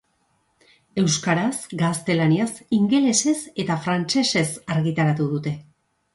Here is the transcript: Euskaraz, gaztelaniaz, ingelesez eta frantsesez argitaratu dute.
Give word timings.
Euskaraz, 1.01 1.59
gaztelaniaz, 1.81 2.47
ingelesez 2.79 3.35
eta 3.67 3.77
frantsesez 3.85 4.49
argitaratu 4.79 5.31
dute. 5.37 5.55